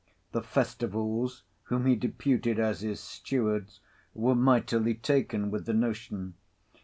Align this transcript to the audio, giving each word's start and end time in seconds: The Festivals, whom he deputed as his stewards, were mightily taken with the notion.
The 0.31 0.41
Festivals, 0.41 1.43
whom 1.65 1.85
he 1.85 1.95
deputed 1.95 2.57
as 2.57 2.81
his 2.81 2.99
stewards, 2.99 3.81
were 4.15 4.33
mightily 4.33 4.95
taken 4.95 5.51
with 5.51 5.67
the 5.67 5.75
notion. 5.75 6.33